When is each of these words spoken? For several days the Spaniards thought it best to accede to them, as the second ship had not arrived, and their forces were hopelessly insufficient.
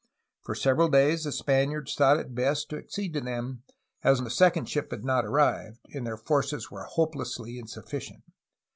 For 0.43 0.55
several 0.55 0.89
days 0.89 1.25
the 1.25 1.31
Spaniards 1.31 1.93
thought 1.93 2.17
it 2.17 2.33
best 2.33 2.71
to 2.71 2.77
accede 2.77 3.13
to 3.13 3.21
them, 3.21 3.61
as 4.01 4.19
the 4.19 4.31
second 4.31 4.67
ship 4.67 4.89
had 4.89 5.05
not 5.05 5.25
arrived, 5.27 5.77
and 5.93 6.07
their 6.07 6.17
forces 6.17 6.71
were 6.71 6.85
hopelessly 6.85 7.59
insufficient. 7.59 8.23